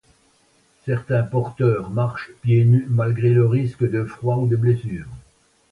[0.87, 5.05] Certains porteurs marchent pieds nus malgré le risque de froid ou de blessure.